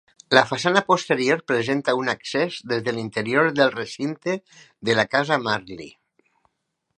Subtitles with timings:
[0.35, 4.35] La façana posterior presenta un accés des de l'interior del recinte
[4.91, 5.89] de la casa Marly.